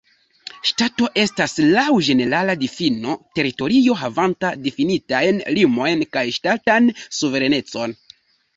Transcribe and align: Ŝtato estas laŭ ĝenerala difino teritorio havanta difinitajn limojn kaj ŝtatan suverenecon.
Ŝtato 0.67 1.09
estas 1.23 1.53
laŭ 1.75 1.83
ĝenerala 2.07 2.55
difino 2.63 3.13
teritorio 3.41 3.99
havanta 4.01 4.53
difinitajn 4.65 5.45
limojn 5.59 6.05
kaj 6.17 6.27
ŝtatan 6.41 6.93
suverenecon. 7.23 7.99